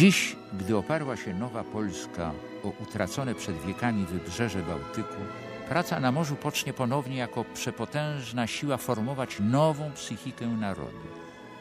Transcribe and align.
Dziś, 0.00 0.36
gdy 0.52 0.76
oparła 0.76 1.16
się 1.16 1.34
nowa 1.34 1.64
Polska 1.64 2.32
o 2.64 2.68
utracone 2.68 3.34
przed 3.34 3.62
wiekami 3.62 4.06
wybrzeże 4.06 4.62
Bałtyku, 4.62 5.20
praca 5.68 6.00
na 6.00 6.12
morzu 6.12 6.36
pocznie 6.36 6.72
ponownie 6.72 7.16
jako 7.16 7.44
przepotężna 7.44 8.46
siła 8.46 8.76
formować 8.76 9.36
nową 9.40 9.92
psychikę 9.92 10.46
narodu. 10.46 11.06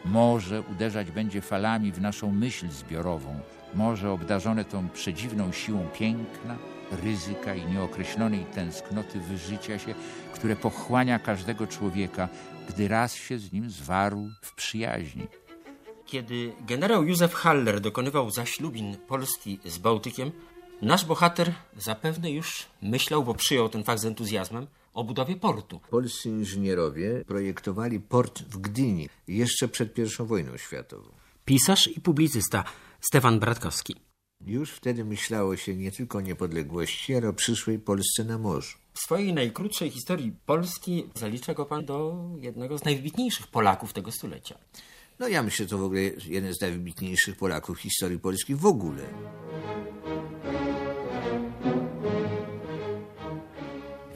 Morze 0.05 0.62
uderzać 0.62 1.12
będzie 1.12 1.41
falami 1.41 1.91
w 1.91 2.02
naszą 2.02 2.31
myśl 2.31 2.70
zbiorową, 2.70 3.39
morze 3.75 4.12
obdarzone 4.12 4.65
tą 4.65 4.90
przedziwną 4.90 5.51
siłą 5.51 5.87
piękna, 5.94 6.58
ryzyka 7.03 7.56
i 7.56 7.65
nieokreślonej 7.65 8.46
tęsknoty 8.46 9.19
wyżycia 9.19 9.79
się, 9.79 9.96
które 10.33 10.56
pochłania 10.56 11.19
każdego 11.19 11.67
człowieka, 11.67 12.29
gdy 12.69 12.87
raz 12.87 13.15
się 13.15 13.40
z 13.40 13.51
nim 13.51 13.69
zwarł 13.69 14.29
w 14.42 14.56
przyjaźni. 14.56 15.28
Kiedy 16.09 16.53
generał 16.67 17.03
Józef 17.03 17.34
Haller 17.34 17.81
dokonywał 17.81 18.31
zaślubin 18.31 18.98
Polski 19.08 19.59
z 19.66 19.77
Bałtykiem, 19.77 20.31
nasz 20.81 21.05
bohater 21.05 21.54
zapewne 21.77 22.31
już 22.31 22.66
myślał, 22.81 23.23
bo 23.23 23.34
przyjął 23.34 23.70
ten 23.70 23.84
fakt 23.84 24.02
z 24.02 24.05
entuzjazmem, 24.05 24.67
o 24.94 25.03
budowie 25.03 25.36
portu. 25.36 25.80
Polscy 25.90 26.30
inżynierowie 26.30 27.23
projektowali 27.27 28.00
port 28.00 28.41
w 28.41 28.58
Gdyni 28.58 29.09
jeszcze 29.27 29.67
przed 29.67 29.98
I 29.98 30.03
wojną 30.20 30.58
światową. 30.58 31.09
Pisarz 31.45 31.88
i 31.88 32.02
publicysta 32.02 32.64
Stefan 33.02 33.39
Bratkowski. 33.39 33.95
Już 34.45 34.72
wtedy 34.72 35.05
myślało 35.05 35.58
się 35.58 35.76
nie 35.76 35.91
tylko 35.91 36.17
o 36.17 36.22
niepodległości, 36.22 37.16
ale 37.16 37.30
o 37.30 37.34
przyszłej 37.34 37.80
Polsce 37.80 38.23
na 38.23 38.38
morzu. 38.38 38.78
W 38.94 39.00
swojej 39.00 39.34
najkrótszej 39.34 39.89
historii 39.89 40.34
Polski 40.45 41.09
zalicza 41.16 41.53
go 41.53 41.66
pan 41.66 41.86
do 41.86 42.16
jednego 42.39 42.78
z 42.78 42.84
najwybitniejszych 42.84 43.48
Polaków 43.48 43.94
tego 43.94 44.12
stulecia. 44.12 44.58
No 45.20 45.28
ja 45.28 45.44
myślę, 45.44 45.66
to 45.66 45.78
w 45.78 45.84
ogóle 45.84 46.02
jeden 46.28 46.54
z 46.54 46.62
najwybitniejszych 46.62 47.36
Polaków 47.36 47.78
w 47.78 47.82
historii 47.82 48.20
Polski 48.20 48.55
w 48.55 48.66
ogóle. 48.66 49.04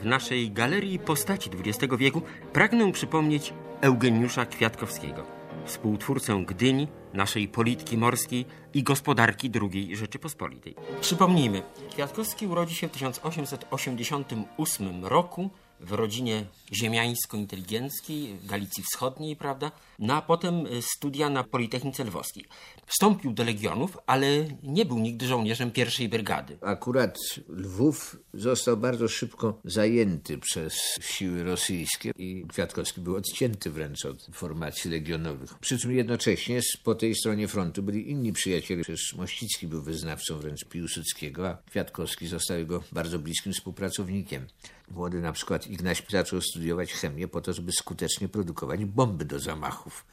W 0.00 0.04
naszej 0.04 0.50
galerii 0.50 0.98
postaci 0.98 1.50
XX 1.64 1.94
wieku 1.98 2.22
pragnę 2.52 2.92
przypomnieć 2.92 3.52
Eugeniusza 3.80 4.46
Kwiatkowskiego, 4.46 5.26
współtwórcę 5.64 6.44
Gdyni, 6.46 6.88
naszej 7.12 7.48
polityki 7.48 7.98
morskiej 7.98 8.46
i 8.74 8.82
gospodarki 8.82 9.50
II 9.72 9.96
Rzeczypospolitej. 9.96 10.74
Przypomnijmy, 11.00 11.62
Kwiatkowski 11.90 12.46
urodzi 12.46 12.74
się 12.74 12.88
w 12.88 12.90
1888 12.90 15.04
roku 15.04 15.50
w 15.84 15.92
rodzinie 15.92 16.46
ziemiańsko-inteligenckiej 16.72 18.38
Galicji 18.44 18.82
Wschodniej, 18.82 19.36
prawda? 19.36 19.72
No 19.98 20.14
a 20.14 20.22
potem 20.22 20.66
y, 20.66 20.82
studia 20.82 21.30
na 21.30 21.44
Politechnice 21.44 22.04
Lwowskiej. 22.04 22.44
Wstąpił 22.86 23.32
do 23.32 23.44
Legionów, 23.44 23.98
ale 24.06 24.26
nie 24.62 24.84
był 24.84 24.98
nigdy 24.98 25.26
żołnierzem 25.26 25.70
pierwszej 25.70 26.08
brygady. 26.08 26.58
Akurat 26.60 27.18
Lwów 27.48 28.16
został 28.34 28.76
bardzo 28.76 29.08
szybko 29.08 29.60
zajęty 29.64 30.38
przez 30.38 30.74
siły 31.00 31.42
rosyjskie 31.42 32.12
i 32.18 32.44
Kwiatkowski 32.48 33.00
był 33.00 33.16
odcięty 33.16 33.70
wręcz 33.70 34.04
od 34.04 34.26
formacji 34.32 34.90
legionowych. 34.90 35.58
Przy 35.58 35.78
czym 35.78 35.92
jednocześnie 35.92 36.60
po 36.84 36.94
tej 36.94 37.14
stronie 37.14 37.48
frontu 37.48 37.82
byli 37.82 38.10
inni 38.10 38.32
przyjaciele. 38.32 38.82
Przecież 38.82 39.14
Mościcki 39.14 39.66
był 39.66 39.82
wyznawcą 39.82 40.38
wręcz 40.38 40.64
Piłsudskiego, 40.64 41.48
a 41.48 41.56
Kwiatkowski 41.70 42.26
został 42.26 42.58
jego 42.58 42.82
bardzo 42.92 43.18
bliskim 43.18 43.52
współpracownikiem. 43.52 44.46
Młody 44.90 45.20
na 45.20 45.32
przykład 45.32 45.66
Ignaś 45.74 46.02
zaczął 46.10 46.40
studiować 46.40 46.92
chemię 46.92 47.28
po 47.28 47.40
to, 47.40 47.52
żeby 47.52 47.72
skutecznie 47.72 48.28
produkować 48.28 48.84
bomby 48.84 49.24
do 49.24 49.38
zamachów. 49.38 50.04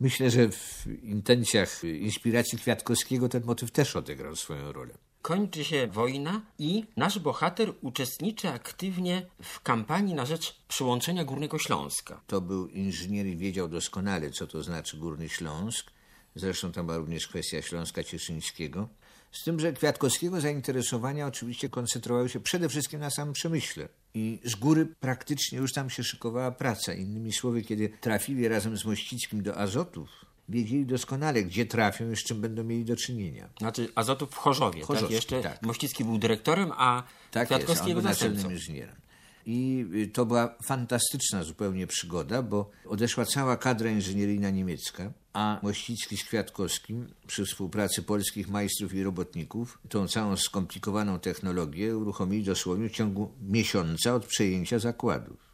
Myślę, 0.00 0.30
że 0.30 0.48
w 0.48 0.86
intencjach 1.02 1.84
inspiracji 1.84 2.58
Kwiatkowskiego 2.58 3.28
ten 3.28 3.44
motyw 3.44 3.70
też 3.70 3.96
odegrał 3.96 4.36
swoją 4.36 4.72
rolę. 4.72 4.94
Kończy 5.22 5.64
się 5.64 5.86
wojna 5.86 6.42
i 6.58 6.84
nasz 6.96 7.18
bohater 7.18 7.72
uczestniczy 7.80 8.48
aktywnie 8.48 9.26
w 9.42 9.60
kampanii 9.60 10.14
na 10.14 10.26
rzecz 10.26 10.56
przyłączenia 10.68 11.24
Górnego 11.24 11.58
Śląska. 11.58 12.20
To 12.26 12.40
był 12.40 12.68
inżynier 12.68 13.26
i 13.26 13.36
wiedział 13.36 13.68
doskonale, 13.68 14.30
co 14.30 14.46
to 14.46 14.62
znaczy 14.62 14.96
Górny 14.96 15.28
Śląsk. 15.28 15.90
Zresztą 16.34 16.72
tam 16.72 16.86
była 16.86 16.98
również 16.98 17.28
kwestia 17.28 17.62
Śląska 17.62 18.04
Cieszyńskiego. 18.04 18.88
Z 19.32 19.44
tym, 19.44 19.60
że 19.60 19.72
Kwiatkowskiego 19.72 20.40
zainteresowania 20.40 21.26
oczywiście 21.26 21.68
koncentrowały 21.68 22.28
się 22.28 22.40
przede 22.40 22.68
wszystkim 22.68 23.00
na 23.00 23.10
samym 23.10 23.34
przemyśle. 23.34 23.88
I 24.14 24.40
z 24.44 24.54
góry 24.54 24.86
praktycznie 25.00 25.58
już 25.58 25.72
tam 25.72 25.90
się 25.90 26.04
szykowała 26.04 26.50
praca. 26.50 26.94
Innymi 26.94 27.32
słowy, 27.32 27.62
kiedy 27.62 27.88
trafili 28.00 28.48
razem 28.48 28.76
z 28.76 28.84
Mościckim 28.84 29.42
do 29.42 29.56
Azotów, 29.56 30.08
wiedzieli 30.48 30.86
doskonale, 30.86 31.42
gdzie 31.42 31.66
trafią 31.66 32.10
i 32.10 32.16
z 32.16 32.24
czym 32.24 32.40
będą 32.40 32.64
mieli 32.64 32.84
do 32.84 32.96
czynienia. 32.96 33.48
Znaczy 33.58 33.88
Azotów 33.94 34.30
w 34.30 34.36
Chorzowie, 34.36 34.82
Chorzowski, 34.82 35.06
tak? 35.06 35.14
Jeszcze 35.14 35.42
tak. 35.42 35.62
Mościcki 35.62 36.04
był 36.04 36.18
dyrektorem, 36.18 36.72
a 36.76 37.02
Tak 37.30 37.46
Kwiatkowski 37.46 37.88
jest, 37.88 37.96
on 37.96 38.02
był 38.02 38.10
naczelnym 38.10 38.52
inżynierem. 38.52 38.96
I 39.46 39.86
y, 39.94 40.08
to 40.08 40.26
była 40.26 40.54
fantastyczna 40.62 41.42
zupełnie 41.42 41.86
przygoda, 41.86 42.42
bo 42.42 42.70
odeszła 42.86 43.24
cała 43.24 43.56
kadra 43.56 43.90
inżynieryjna 43.90 44.50
niemiecka, 44.50 45.12
a 45.32 45.60
Mościcki 45.62 46.16
z 46.16 46.24
Kwiatkowskim 46.24 47.08
przy 47.26 47.44
współpracy 47.44 48.02
polskich 48.02 48.48
majstrów 48.48 48.94
i 48.94 49.02
robotników 49.02 49.78
tą 49.88 50.08
całą 50.08 50.36
skomplikowaną 50.36 51.18
technologię 51.18 51.96
uruchomili 51.96 52.44
dosłownie 52.44 52.88
w 52.88 52.92
ciągu 52.92 53.30
miesiąca 53.42 54.14
od 54.14 54.26
przejęcia 54.26 54.78
zakładów. 54.78 55.49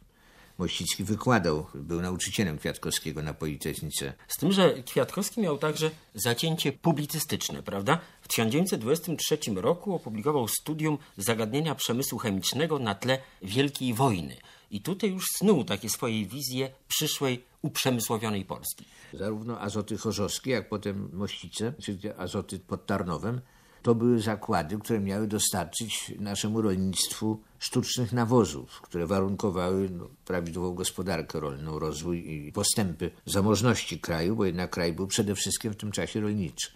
Mościcki 0.57 1.03
wykładał, 1.03 1.65
był 1.75 2.01
nauczycielem 2.01 2.57
Kwiatkowskiego 2.57 3.23
na 3.23 3.33
Politechnice. 3.33 4.13
Z 4.27 4.37
tym, 4.37 4.51
że 4.51 4.83
Kwiatkowski 4.83 5.41
miał 5.41 5.57
także 5.57 5.91
zacięcie 6.15 6.71
publicystyczne, 6.71 7.63
prawda? 7.63 7.99
W 8.21 8.27
1923 8.27 9.37
roku 9.55 9.95
opublikował 9.95 10.47
studium 10.47 10.97
zagadnienia 11.17 11.75
przemysłu 11.75 12.17
chemicznego 12.17 12.79
na 12.79 12.95
tle 12.95 13.19
Wielkiej 13.41 13.93
Wojny. 13.93 14.37
I 14.71 14.81
tutaj 14.81 15.11
już 15.11 15.25
snuł 15.37 15.63
takie 15.63 15.89
swoje 15.89 16.25
wizje 16.25 16.69
przyszłej, 16.87 17.43
uprzemysłowionej 17.61 18.45
Polski. 18.45 18.85
Zarówno 19.13 19.59
azoty 19.59 19.97
chorzowskie, 19.97 20.51
jak 20.51 20.69
potem 20.69 21.09
Mościce, 21.13 21.73
czyli 21.83 21.99
azoty 22.17 22.59
pod 22.59 22.85
Tarnowem, 22.85 23.41
to 23.81 23.95
były 23.95 24.21
zakłady, 24.21 24.77
które 24.77 24.99
miały 24.99 25.27
dostarczyć 25.27 26.13
naszemu 26.19 26.61
rolnictwu 26.61 27.39
sztucznych 27.59 28.13
nawozów, 28.13 28.81
które 28.81 29.07
warunkowały 29.07 29.89
no, 29.89 30.07
prawidłową 30.25 30.75
gospodarkę 30.75 31.39
rolną, 31.39 31.79
rozwój 31.79 32.31
i 32.31 32.51
postępy 32.51 33.11
zamożności 33.25 33.99
kraju, 33.99 34.35
bo 34.35 34.45
jednak 34.45 34.71
kraj 34.71 34.93
był 34.93 35.07
przede 35.07 35.35
wszystkim 35.35 35.73
w 35.73 35.75
tym 35.75 35.91
czasie 35.91 36.19
rolniczy. 36.19 36.71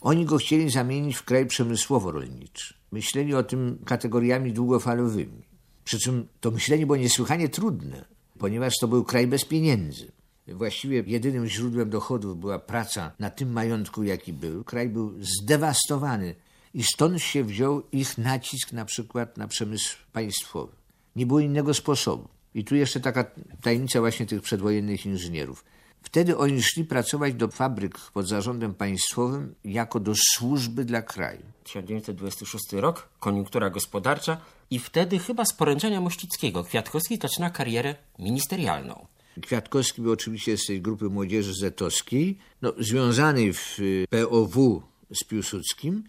Oni 0.00 0.24
go 0.24 0.36
chcieli 0.38 0.70
zamienić 0.70 1.16
w 1.16 1.24
kraj 1.24 1.46
przemysłowo-rolniczy. 1.46 2.74
Myśleli 2.92 3.34
o 3.34 3.42
tym 3.42 3.78
kategoriami 3.84 4.52
długofalowymi. 4.52 5.42
Przy 5.84 5.98
czym 5.98 6.28
to 6.40 6.50
myślenie 6.50 6.86
było 6.86 6.96
niesłychanie 6.96 7.48
trudne, 7.48 8.04
ponieważ 8.38 8.74
to 8.80 8.88
był 8.88 9.04
kraj 9.04 9.26
bez 9.26 9.44
pieniędzy. 9.44 10.12
Właściwie 10.48 11.02
jedynym 11.06 11.46
źródłem 11.46 11.90
dochodów 11.90 12.40
była 12.40 12.58
praca 12.58 13.12
na 13.18 13.30
tym 13.30 13.52
majątku, 13.52 14.02
jaki 14.02 14.32
był. 14.32 14.64
Kraj 14.64 14.88
był 14.88 15.14
zdewastowany 15.20 16.34
i 16.74 16.82
stąd 16.82 17.22
się 17.22 17.44
wziął 17.44 17.82
ich 17.92 18.18
nacisk 18.18 18.72
na 18.72 18.84
przykład 18.84 19.36
na 19.36 19.48
przemysł 19.48 19.96
państwowy. 20.12 20.72
Nie 21.16 21.26
było 21.26 21.40
innego 21.40 21.74
sposobu. 21.74 22.28
I 22.54 22.64
tu 22.64 22.76
jeszcze 22.76 23.00
taka 23.00 23.24
tajemnica 23.60 24.00
właśnie 24.00 24.26
tych 24.26 24.42
przedwojennych 24.42 25.06
inżynierów. 25.06 25.64
Wtedy 26.02 26.38
oni 26.38 26.62
szli 26.62 26.84
pracować 26.84 27.34
do 27.34 27.48
fabryk 27.48 27.98
pod 27.98 28.28
zarządem 28.28 28.74
państwowym 28.74 29.54
jako 29.64 30.00
do 30.00 30.12
służby 30.16 30.84
dla 30.84 31.02
kraju. 31.02 31.42
1926 31.64 32.72
rok, 32.72 33.08
koniunktura 33.20 33.70
gospodarcza 33.70 34.36
i 34.70 34.78
wtedy 34.78 35.18
chyba 35.18 35.44
z 35.44 35.52
poręczenia 35.52 36.00
Mościckiego 36.00 36.64
Kwiatkowski 36.64 37.18
zaczyna 37.22 37.50
karierę 37.50 37.94
ministerialną. 38.18 39.06
Kwiatkowski 39.40 40.02
był 40.02 40.12
oczywiście 40.12 40.56
z 40.56 40.66
tej 40.66 40.82
grupy 40.82 41.04
młodzieży 41.04 41.54
zetowskiej, 41.54 42.38
no, 42.62 42.72
związanej 42.78 43.52
w 43.52 43.78
y, 43.78 44.06
POW 44.10 44.82
z 45.14 45.24
Piłsudskim, 45.24 46.04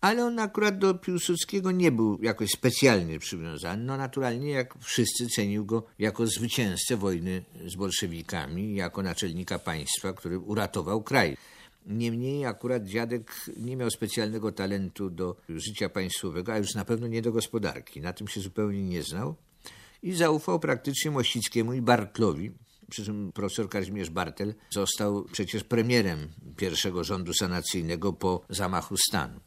ale 0.00 0.24
on 0.24 0.38
akurat 0.38 0.78
do 0.78 0.94
Piłsudskiego 0.94 1.70
nie 1.70 1.92
był 1.92 2.18
jakoś 2.22 2.50
specjalnie 2.50 3.18
przywiązany. 3.18 3.84
No 3.84 3.96
naturalnie, 3.96 4.50
jak 4.50 4.74
wszyscy, 4.80 5.26
cenił 5.26 5.64
go 5.64 5.82
jako 5.98 6.26
zwycięzcę 6.26 6.96
wojny 6.96 7.44
z 7.66 7.76
bolszewikami, 7.76 8.74
jako 8.74 9.02
naczelnika 9.02 9.58
państwa, 9.58 10.12
który 10.12 10.38
uratował 10.38 11.02
kraj. 11.02 11.36
Niemniej 11.86 12.46
akurat 12.46 12.84
dziadek 12.84 13.34
nie 13.56 13.76
miał 13.76 13.90
specjalnego 13.90 14.52
talentu 14.52 15.10
do 15.10 15.36
życia 15.48 15.88
państwowego, 15.88 16.52
a 16.52 16.58
już 16.58 16.74
na 16.74 16.84
pewno 16.84 17.06
nie 17.06 17.22
do 17.22 17.32
gospodarki. 17.32 18.00
Na 18.00 18.12
tym 18.12 18.28
się 18.28 18.40
zupełnie 18.40 18.82
nie 18.82 19.02
znał 19.02 19.34
i 20.02 20.12
zaufał 20.12 20.60
praktycznie 20.60 21.10
Mościckiemu 21.10 21.72
i 21.72 21.82
Bartlowi. 21.82 22.50
Przy 22.90 23.04
czym 23.04 23.32
profesor 23.32 23.68
Kazimierz 23.68 24.10
Bartel 24.10 24.54
został 24.70 25.24
przecież 25.32 25.64
premierem 25.64 26.28
pierwszego 26.56 27.04
rządu 27.04 27.34
sanacyjnego 27.34 28.12
po 28.12 28.42
zamachu 28.48 28.96
stanu. 29.08 29.40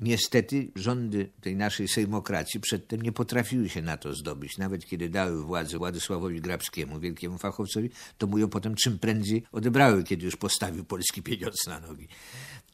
Niestety 0.00 0.70
rządy 0.74 1.30
tej 1.40 1.56
naszej 1.56 1.88
sejmokracji 1.88 2.60
przedtem 2.60 3.02
nie 3.02 3.12
potrafiły 3.12 3.68
się 3.68 3.82
na 3.82 3.96
to 3.96 4.14
zdobyć. 4.14 4.58
Nawet 4.58 4.86
kiedy 4.86 5.08
dały 5.08 5.44
władzę 5.44 5.78
Władysławowi 5.78 6.40
Grabskiemu, 6.40 7.00
wielkiemu 7.00 7.38
fachowcowi, 7.38 7.90
to 8.18 8.26
mu 8.26 8.38
ją 8.38 8.48
potem 8.48 8.74
czym 8.74 8.98
prędzej 8.98 9.42
odebrały, 9.52 10.04
kiedy 10.04 10.24
już 10.24 10.36
postawił 10.36 10.84
polski 10.84 11.22
pieniądz 11.22 11.66
na 11.66 11.80
nogi. 11.80 12.08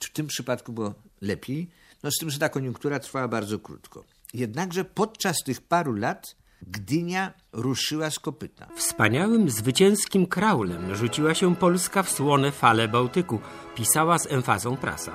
W 0.01 0.13
tym 0.13 0.27
przypadku 0.27 0.73
było 0.73 0.95
lepiej, 1.21 1.71
no 2.03 2.11
z 2.11 2.15
tym, 2.21 2.31
że 2.31 2.39
ta 2.39 2.49
koniunktura 2.49 3.01
trwała 3.01 3.29
bardzo 3.29 3.59
krótko. 3.59 4.05
Jednakże 4.35 4.85
podczas 4.85 5.37
tych 5.45 5.61
paru 5.61 5.93
lat 5.93 6.37
Gdynia 6.63 7.33
ruszyła 7.53 8.11
z 8.11 8.19
kopyta. 8.19 8.67
Wspaniałym, 8.77 9.51
zwycięskim 9.51 10.27
kraulem 10.27 10.95
rzuciła 10.95 11.35
się 11.35 11.57
Polska 11.57 12.03
w 12.03 12.11
słone 12.11 12.53
fale 12.53 12.89
Bałtyku, 12.89 13.41
pisała 13.75 14.19
z 14.19 14.33
emfazą 14.33 14.77
prasa. 14.77 15.13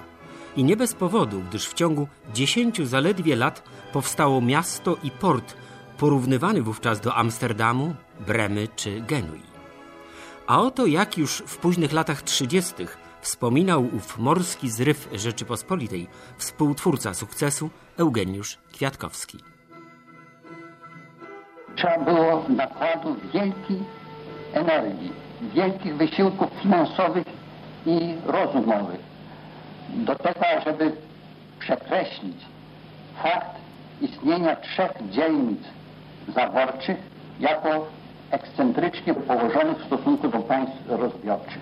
I 0.56 0.64
nie 0.64 0.78
bez 0.78 0.94
powodu, 0.94 1.42
gdyż 1.50 1.68
w 1.68 1.74
ciągu 1.74 2.08
dziesięciu 2.34 2.86
zaledwie 2.86 3.36
lat 3.36 3.64
powstało 3.94 4.42
miasto 4.42 4.98
i 5.04 5.12
port, 5.12 5.56
porównywany 5.98 6.62
wówczas 6.62 7.02
do 7.02 7.16
Amsterdamu, 7.16 7.96
Bremy 8.28 8.68
czy 8.76 9.02
Genui. 9.02 9.50
A 10.48 10.62
oto 10.62 10.86
jak 10.86 11.18
już 11.18 11.44
w 11.48 11.58
późnych 11.58 11.92
latach 11.92 12.22
trzydziestych 12.22 12.98
wspominał 13.22 13.90
ów 13.96 14.18
morski 14.18 14.70
zryw 14.70 15.10
Rzeczypospolitej, 15.14 16.08
współtwórca 16.38 17.14
sukcesu 17.14 17.70
Eugeniusz 17.98 18.58
Kwiatkowski. 18.74 19.38
Trzeba 21.80 21.98
było 21.98 22.44
nakładu 22.50 23.16
wielkiej 23.34 23.80
energii, 24.54 25.12
wielkich 25.42 25.96
wysiłków 25.98 26.50
finansowych 26.62 27.24
i 27.86 28.16
rozumowych 28.26 29.00
do 29.90 30.16
tego, 30.16 30.46
żeby 30.66 30.92
przekreślić 31.60 32.38
fakt 33.24 33.56
istnienia 34.02 34.56
trzech 34.56 34.92
dzielnic 35.10 35.60
zaborczych 36.36 36.98
jako 37.40 37.86
ekscentrycznie 38.32 39.14
położonych 39.14 39.78
w 39.78 39.86
stosunku 39.86 40.28
do 40.28 40.40
państw 40.40 40.76
rozbiorczych. 40.88 41.62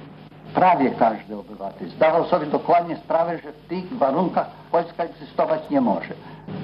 Prawie 0.54 0.92
każdy 0.92 1.36
obywatel 1.38 1.90
zdawał 1.90 2.26
sobie 2.26 2.46
dokładnie 2.46 2.98
sprawę, 2.98 3.40
że 3.44 3.52
w 3.52 3.68
tych 3.68 3.98
warunkach 3.98 4.48
Polska 4.72 5.04
egzystować 5.04 5.70
nie 5.70 5.82
może. 5.82 6.14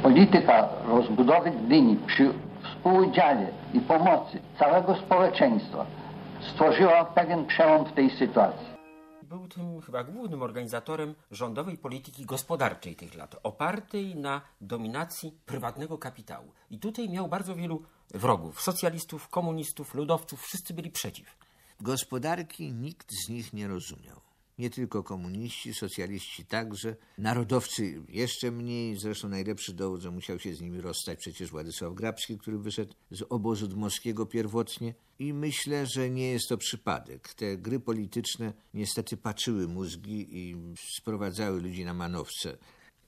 Polityka 0.04 0.70
rozbudowy 0.88 1.52
Gdyni 1.52 1.96
przy 2.08 2.34
współudziale 2.84 3.52
i 3.74 3.80
pomocy 3.80 4.42
całego 4.60 4.96
społeczeństwa 4.96 5.86
stworzyła 6.52 7.06
pewien 7.06 7.46
przełom 7.46 7.86
w 7.86 7.94
tej 7.94 8.10
sytuacji. 8.10 8.68
Był 9.24 9.48
tym 9.48 9.82
chyba 9.82 10.04
głównym 10.04 10.42
organizatorem 10.42 11.16
rządowej 11.32 11.78
polityki 11.78 12.26
gospodarczej 12.26 12.96
tych 12.96 13.16
lat, 13.16 13.36
opartej 13.44 14.16
na 14.16 14.42
dominacji 14.62 15.38
prywatnego 15.46 15.98
kapitału. 15.98 16.52
I 16.70 16.80
tutaj 16.80 17.10
miał 17.10 17.28
bardzo 17.28 17.56
wielu 17.56 17.84
wrogów 18.14 18.62
socjalistów, 18.62 19.30
komunistów, 19.30 19.96
ludowców, 19.96 20.42
wszyscy 20.42 20.74
byli 20.74 20.92
przeciw. 20.92 21.38
Gospodarki 21.82 22.74
nikt 22.74 23.12
z 23.12 23.30
nich 23.30 23.54
nie 23.54 23.68
rozumiał. 23.68 24.33
Nie 24.58 24.70
tylko 24.70 25.04
komuniści, 25.04 25.74
socjaliści 25.74 26.46
także, 26.46 26.96
narodowcy 27.18 28.02
jeszcze 28.10 28.52
mniej, 28.52 28.98
zresztą 28.98 29.30
najlepszy 29.30 29.74
dowód, 29.74 30.02
że 30.02 30.12
musiał 30.12 30.40
się 30.40 30.56
z 30.56 30.62
nimi 30.62 30.82
rozstać 30.82 31.20
przecież 31.20 31.50
Władysław 31.50 31.94
Grabski, 31.94 32.38
który 32.38 32.58
wyszedł 32.58 32.94
z 33.12 33.24
obozu 33.30 33.68
dmowskiego 33.68 34.26
pierwotnie. 34.26 34.94
I 35.20 35.34
myślę, 35.34 35.86
że 35.86 36.10
nie 36.10 36.32
jest 36.32 36.50
to 36.50 36.58
przypadek. 36.58 37.34
Te 37.34 37.58
gry 37.58 37.80
polityczne 37.80 38.54
niestety 38.74 39.18
patrzyły 39.18 39.68
mózgi 39.68 40.28
i 40.32 40.56
sprowadzały 40.98 41.62
ludzi 41.62 41.86
na 41.86 41.94
manowce. 41.94 42.58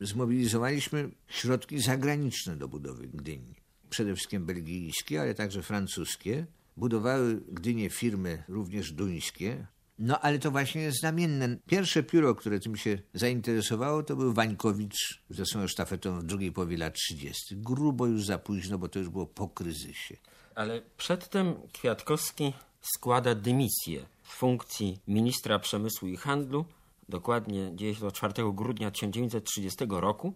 Zmobilizowaliśmy 0.02 1.12
środki 1.28 1.80
zagraniczne 1.80 2.56
do 2.56 2.68
budowy 2.68 3.08
Gdyni. 3.08 3.56
Przede 3.90 4.16
wszystkim 4.16 4.46
belgijskie, 4.46 5.22
ale 5.22 5.34
także 5.34 5.64
francuskie. 5.64 6.46
Budowały 6.78 7.42
Gdynię 7.52 7.90
firmy 7.90 8.44
również 8.48 8.92
duńskie, 8.92 9.68
no 10.00 10.20
ale 10.20 10.40
to 10.40 10.52
właśnie 10.52 10.82
jest 10.82 11.00
znamienne. 11.00 11.58
Pierwsze 11.68 12.04
pióro, 12.04 12.36
które 12.36 12.60
tym 12.60 12.76
się 12.78 12.98
zainteresowało, 13.14 14.04
to 14.04 14.16
był 14.16 14.34
Wańkowicz 14.34 15.22
ze 15.30 15.46
swoją 15.46 15.68
sztafetą 15.68 16.20
w 16.20 16.24
drugiej 16.24 16.52
połowie 16.52 16.78
lat 16.78 16.94
30. 16.94 17.56
Grubo 17.58 18.06
już 18.06 18.26
za 18.26 18.38
późno, 18.38 18.78
bo 18.78 18.90
to 18.90 19.00
już 19.00 19.10
było 19.10 19.26
po 19.26 19.50
kryzysie. 19.50 20.18
Ale 20.56 20.82
przedtem 20.98 21.56
Kwiatkowski 21.74 22.54
składa 22.82 23.36
dymisję 23.36 24.06
z 24.24 24.32
funkcji 24.32 25.00
ministra 25.08 25.60
przemysłu 25.60 26.08
i 26.08 26.18
handlu. 26.18 26.66
Dokładnie 27.10 27.72
dzieje 27.76 27.96
się 27.96 28.02
to 28.02 28.12
4 28.12 28.34
grudnia 28.54 28.92
1930 28.92 29.86
roku. 29.90 30.34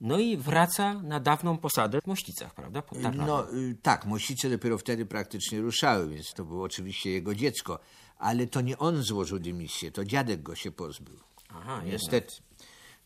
No 0.00 0.18
i 0.18 0.36
wraca 0.36 0.94
na 0.94 1.20
dawną 1.20 1.58
posadę 1.58 2.00
w 2.00 2.06
Mościcach, 2.06 2.54
prawda? 2.54 2.82
Pod. 2.82 2.98
No 3.16 3.52
y, 3.54 3.76
tak, 3.82 4.06
Mościce 4.06 4.50
dopiero 4.50 4.78
wtedy 4.78 5.06
praktycznie 5.06 5.60
ruszały, 5.60 6.08
więc 6.08 6.32
to 6.32 6.44
było 6.44 6.64
oczywiście 6.64 7.10
jego 7.10 7.34
dziecko. 7.34 7.78
Ale 8.18 8.46
to 8.46 8.60
nie 8.60 8.78
on 8.78 9.02
złożył 9.02 9.38
dymisję, 9.38 9.90
to 9.90 10.04
dziadek 10.04 10.42
go 10.42 10.54
się 10.54 10.70
pozbył. 10.70 11.16
Aha, 11.48 11.82
Niestety. 11.84 12.34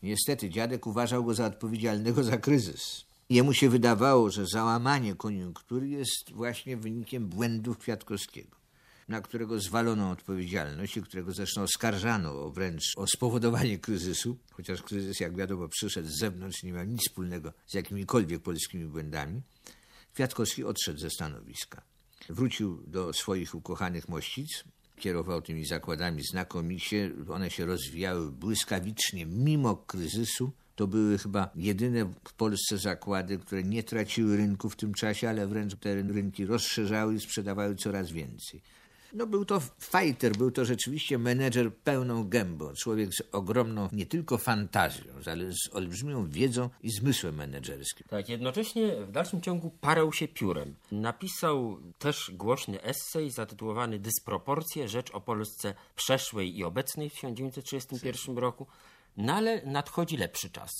Niestety, 0.03 0.49
dziadek 0.49 0.87
uważał 0.87 1.23
go 1.23 1.33
za 1.33 1.45
odpowiedzialnego 1.45 2.23
za 2.23 2.37
kryzys. 2.37 3.05
Jemu 3.29 3.53
się 3.53 3.69
wydawało, 3.69 4.29
że 4.29 4.45
załamanie 4.45 5.15
koniunktury 5.15 5.87
jest 5.87 6.31
właśnie 6.31 6.77
wynikiem 6.77 7.27
błędów 7.27 7.77
Kwiatkowskiego, 7.77 8.57
na 9.07 9.21
którego 9.21 9.59
zwalono 9.59 10.09
odpowiedzialność 10.11 10.97
i 10.97 11.01
którego 11.01 11.31
zresztą 11.31 11.61
oskarżano 11.61 12.49
wręcz 12.49 12.83
o 12.95 13.07
spowodowanie 13.07 13.79
kryzysu, 13.79 14.37
chociaż 14.51 14.81
kryzys, 14.81 15.19
jak 15.19 15.35
wiadomo, 15.35 15.67
przyszedł 15.67 16.09
z 16.09 16.19
zewnątrz, 16.19 16.63
nie 16.63 16.71
miał 16.71 16.85
nic 16.85 17.01
wspólnego 17.01 17.53
z 17.67 17.73
jakimikolwiek 17.73 18.41
polskimi 18.41 18.85
błędami. 18.85 19.41
Kwiatkowski 20.13 20.63
odszedł 20.63 20.99
ze 20.99 21.09
stanowiska. 21.09 21.81
Wrócił 22.29 22.83
do 22.87 23.13
swoich 23.13 23.55
ukochanych 23.55 24.09
mościc, 24.09 24.63
kierował 24.95 25.41
tymi 25.41 25.65
zakładami 25.65 26.23
znakomicie, 26.23 27.11
one 27.29 27.49
się 27.49 27.65
rozwijały 27.65 28.31
błyskawicznie 28.31 29.25
mimo 29.25 29.75
kryzysu. 29.75 30.51
To 30.75 30.87
były 30.87 31.17
chyba 31.17 31.49
jedyne 31.55 32.05
w 32.05 32.33
Polsce 32.33 32.77
zakłady, 32.77 33.37
które 33.37 33.63
nie 33.63 33.83
traciły 33.83 34.37
rynku 34.37 34.69
w 34.69 34.75
tym 34.75 34.93
czasie, 34.93 35.29
ale 35.29 35.47
wręcz 35.47 35.75
te 35.75 35.95
rynki 35.95 36.45
rozszerzały 36.45 37.15
i 37.15 37.19
sprzedawały 37.19 37.75
coraz 37.75 38.11
więcej. 38.11 38.61
No 39.13 39.27
był 39.27 39.45
to 39.45 39.61
fighter, 39.79 40.37
był 40.37 40.51
to 40.51 40.65
rzeczywiście 40.65 41.17
menedżer 41.17 41.75
pełną 41.75 42.29
gębą, 42.29 42.73
człowiek 42.73 43.13
z 43.13 43.21
ogromną 43.31 43.89
nie 43.91 44.05
tylko 44.05 44.37
fantazją, 44.37 45.13
ale 45.25 45.51
z 45.51 45.75
olbrzymią 45.75 46.27
wiedzą 46.29 46.69
i 46.83 46.91
zmysłem 46.91 47.35
menedżerskim. 47.35 48.07
Tak, 48.09 48.29
jednocześnie 48.29 49.05
w 49.05 49.11
dalszym 49.11 49.41
ciągu 49.41 49.71
parał 49.81 50.13
się 50.13 50.27
piórem. 50.27 50.75
Napisał 50.91 51.77
też 51.99 52.31
głośny 52.33 52.81
esej 52.81 53.29
zatytułowany 53.29 53.99
Dysproporcje, 53.99 54.87
rzecz 54.87 55.11
o 55.11 55.21
Polsce 55.21 55.73
przeszłej 55.95 56.57
i 56.57 56.63
obecnej 56.63 57.09
w 57.09 57.13
1931 57.13 58.37
roku. 58.37 58.67
No 59.17 59.33
ale 59.33 59.65
nadchodzi 59.65 60.17
lepszy 60.17 60.49
czas. 60.49 60.71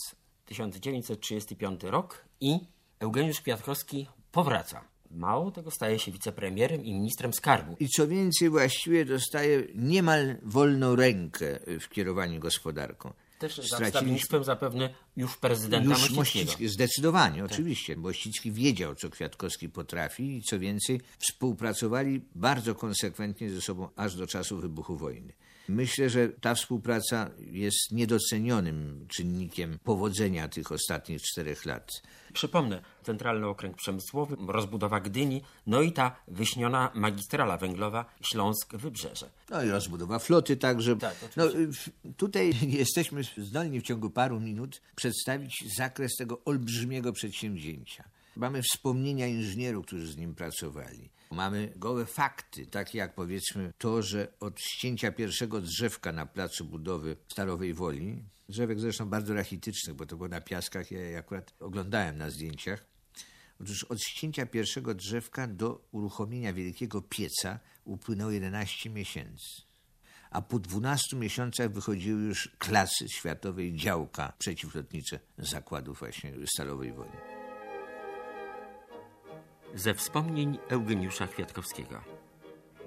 1935 0.45 1.83
rok 1.83 2.25
i 2.41 2.59
Eugeniusz 2.99 3.41
Kwiatkowski 3.41 4.07
powraca. 4.31 4.92
Mało 5.13 5.51
tego 5.51 5.71
staje 5.71 5.99
się 5.99 6.11
wicepremierem 6.11 6.85
i 6.85 6.93
ministrem 6.93 7.33
skarbu. 7.33 7.75
I 7.79 7.87
co 7.87 8.07
więcej, 8.07 8.49
właściwie 8.49 9.05
dostaje 9.05 9.63
niemal 9.75 10.35
wolną 10.43 10.95
rękę 10.95 11.59
w 11.79 11.89
kierowaniu 11.89 12.39
gospodarką. 12.39 13.13
Też 13.39 13.57
za 13.57 13.79
wstawiennictwem 13.79 14.43
zapewne 14.43 14.89
już 15.17 15.37
prezydenta 15.37 15.89
Już. 15.89 16.11
Mościcki, 16.11 16.67
zdecydowanie, 16.67 17.45
oczywiście. 17.45 17.95
Mościcki 17.95 18.51
wiedział, 18.51 18.95
co 18.95 19.09
Kwiatkowski 19.09 19.69
potrafi 19.69 20.37
i 20.37 20.41
co 20.41 20.59
więcej, 20.59 21.01
współpracowali 21.17 22.21
bardzo 22.35 22.75
konsekwentnie 22.75 23.49
ze 23.49 23.61
sobą 23.61 23.89
aż 23.95 24.15
do 24.15 24.27
czasu 24.27 24.57
wybuchu 24.57 24.97
wojny. 24.97 25.33
Myślę, 25.67 26.09
że 26.09 26.29
ta 26.29 26.55
współpraca 26.55 27.29
jest 27.39 27.91
niedocenionym 27.91 29.05
czynnikiem 29.07 29.79
powodzenia 29.83 30.47
tych 30.47 30.71
ostatnich 30.71 31.21
czterech 31.21 31.65
lat. 31.65 31.89
Przypomnę, 32.33 32.81
Centralny 33.03 33.47
Okręg 33.47 33.77
Przemysłowy, 33.77 34.35
rozbudowa 34.47 34.99
Gdyni, 34.99 35.41
no 35.67 35.81
i 35.81 35.91
ta 35.91 36.15
wyśniona 36.27 36.91
magistrala 36.93 37.57
węglowa 37.57 38.05
Śląsk-Wybrzeże. 38.21 39.29
No 39.49 39.63
i 39.63 39.69
rozbudowa 39.69 40.19
floty 40.19 40.57
także. 40.57 40.95
Tak, 40.95 41.15
no, 41.37 41.43
tutaj 42.17 42.53
jesteśmy 42.81 43.21
zdolni 43.37 43.79
w 43.79 43.83
ciągu 43.83 44.09
paru 44.09 44.39
minut 44.39 44.81
przedstawić 44.95 45.63
zakres 45.77 46.15
tego 46.15 46.41
olbrzymiego 46.45 47.13
przedsięwzięcia. 47.13 48.03
Mamy 48.35 48.61
wspomnienia 48.61 49.27
inżynierów, 49.27 49.85
którzy 49.85 50.11
z 50.11 50.17
nim 50.17 50.35
pracowali. 50.35 51.09
Mamy 51.31 51.73
gołe 51.75 52.05
fakty, 52.05 52.65
takie 52.65 52.97
jak 52.97 53.15
powiedzmy 53.15 53.73
to, 53.77 54.01
że 54.01 54.33
od 54.39 54.59
ścięcia 54.61 55.11
pierwszego 55.11 55.61
drzewka 55.61 56.11
na 56.11 56.25
placu 56.25 56.65
budowy 56.65 57.17
Starowej 57.31 57.73
Woli, 57.73 58.23
drzewek 58.49 58.79
zresztą 58.79 59.09
bardzo 59.09 59.33
rachitycznych, 59.33 59.95
bo 59.95 60.05
to 60.05 60.17
było 60.17 60.29
na 60.29 60.41
piaskach, 60.41 60.91
ja 60.91 61.19
akurat 61.19 61.53
oglądałem 61.59 62.17
na 62.17 62.29
zdjęciach, 62.29 62.93
Otóż 63.61 63.83
od 63.83 64.01
ścięcia 64.01 64.45
pierwszego 64.45 64.93
drzewka 64.93 65.47
do 65.47 65.87
uruchomienia 65.91 66.53
wielkiego 66.53 67.01
pieca 67.01 67.59
upłynęło 67.85 68.31
11 68.31 68.89
miesięcy. 68.89 69.61
A 70.31 70.41
po 70.41 70.59
12 70.59 71.17
miesiącach 71.17 71.71
wychodziły 71.71 72.21
już 72.21 72.49
klasy 72.57 73.09
światowej 73.09 73.75
działka 73.75 74.33
przeciwlotnicze 74.37 75.19
zakładów 75.37 75.99
właśnie 75.99 76.33
Stalowej 76.47 76.93
Woli. 76.93 77.42
Ze 79.75 79.93
wspomnień 79.93 80.57
Eugeniusza 80.69 81.27
Kwiatkowskiego. 81.27 82.01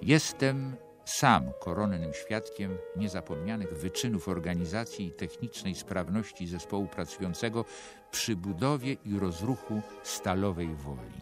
Jestem 0.01 0.75
sam 1.05 1.51
koronnym 1.59 2.13
świadkiem 2.13 2.77
niezapomnianych 2.95 3.73
wyczynów 3.73 4.27
organizacji 4.27 5.05
i 5.05 5.11
technicznej 5.11 5.75
sprawności 5.75 6.47
zespołu 6.47 6.87
pracującego 6.87 7.65
przy 8.11 8.35
budowie 8.35 8.93
i 9.05 9.19
rozruchu 9.19 9.81
stalowej 10.03 10.75
woli. 10.75 11.21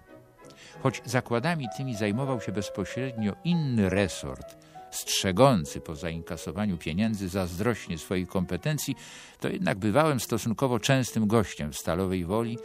Choć 0.84 1.02
zakładami 1.06 1.68
tymi 1.78 1.96
zajmował 1.96 2.42
się 2.42 2.52
bezpośrednio 2.52 3.36
inny 3.44 3.90
resort, 3.90 4.58
strzegący 4.92 5.82
po 5.82 5.96
zainkasowaniu 5.96 6.78
pieniędzy 6.78 7.30
zazdrośnie 7.30 7.98
swojej 7.98 8.28
kompetencji, 8.28 8.96
to 9.40 9.50
jednak 9.50 9.78
bywałem 9.78 10.20
stosunkowo 10.20 10.80
częstym 10.80 11.28
gościem 11.28 11.72
w 11.72 11.78
Stalowej 11.78 12.26
Woli 12.26 12.58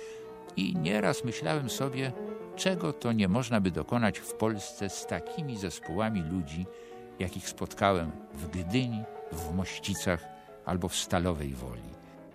i 0.56 0.76
nieraz 0.76 1.24
myślałem 1.24 1.70
sobie, 1.70 2.12
czego 2.60 2.92
to 2.92 3.12
nie 3.12 3.28
można 3.28 3.60
by 3.60 3.70
dokonać 3.70 4.18
w 4.18 4.34
Polsce 4.34 4.90
z 4.90 5.06
takimi 5.06 5.58
zespołami 5.58 6.22
ludzi, 6.22 6.66
jakich 7.18 7.48
spotkałem 7.48 8.10
w 8.34 8.48
Gdyni, 8.48 9.02
w 9.32 9.54
Mościcach 9.54 10.24
albo 10.64 10.88
w 10.88 10.96
Stalowej 10.96 11.54
Woli. 11.54 11.90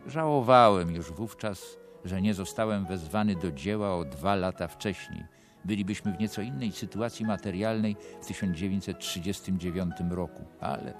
Żałowałem 0.07 0.91
już 0.95 1.11
wówczas, 1.11 1.77
że 2.05 2.21
nie 2.21 2.33
zostałem 2.33 2.85
wezwany 2.85 3.35
do 3.35 3.51
dzieła 3.51 3.95
o 3.95 4.05
dwa 4.05 4.35
lata 4.35 4.67
wcześniej. 4.67 5.23
Bylibyśmy 5.65 6.13
w 6.13 6.19
nieco 6.19 6.41
innej 6.41 6.71
sytuacji 6.71 7.25
materialnej 7.25 7.95
w 8.21 8.25
1939 8.25 9.93
roku, 10.09 10.45
ale 10.59 10.93